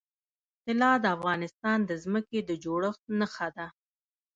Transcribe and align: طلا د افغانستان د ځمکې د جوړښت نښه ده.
طلا 0.65 0.91
د 1.03 1.05
افغانستان 1.17 1.77
د 1.85 1.91
ځمکې 2.03 2.39
د 2.43 2.51
جوړښت 2.63 3.01
نښه 3.19 3.47
ده. 3.57 3.67